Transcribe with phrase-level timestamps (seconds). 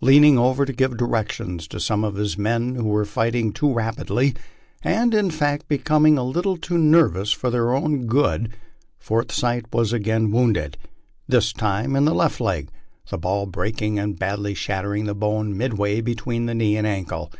[0.00, 4.32] Leaning over to give directions to some of his men, who were firing too rapidly,
[4.84, 8.50] and in fact becoming a little too nervous for their own good,
[9.00, 10.78] Forsyth was again wounded,
[11.26, 12.68] this time in the left leg,
[13.10, 17.32] the ball breaking and badly shattering the bone midway between the knee and ankle.